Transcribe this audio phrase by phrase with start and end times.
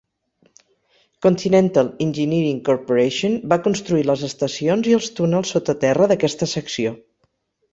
[1.25, 6.97] Continental Engineering Corporation va construir les estacions i els túnels sota terra d'aquesta secció.